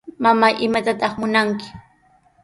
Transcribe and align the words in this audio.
Mamay, 0.23 0.53
¿imatataq 0.65 1.13
munanki? 1.21 1.67